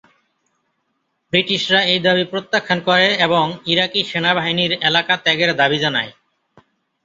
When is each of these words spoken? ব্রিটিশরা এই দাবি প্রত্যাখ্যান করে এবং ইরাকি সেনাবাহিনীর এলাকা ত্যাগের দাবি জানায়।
ব্রিটিশরা 1.33 1.79
এই 1.91 1.99
দাবি 2.05 2.23
প্রত্যাখ্যান 2.31 2.79
করে 2.87 3.07
এবং 3.25 3.43
ইরাকি 3.65 3.99
সেনাবাহিনীর 4.03 4.71
এলাকা 4.89 5.13
ত্যাগের 5.23 5.51
দাবি 5.55 5.77
জানায়। 5.79 6.11